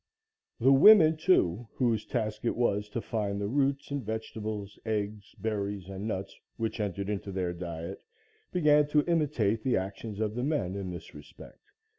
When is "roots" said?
3.47-3.91